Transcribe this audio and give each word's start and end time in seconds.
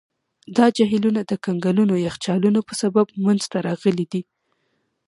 دا 0.57 0.65
جهیلونه 0.77 1.21
د 1.25 1.31
کنګلونو 1.45 1.95
یخچالونو 2.07 2.59
په 2.67 2.73
سبب 2.81 3.07
منځته 3.25 3.57
راغلي 3.67 4.05
دي. 4.11 4.21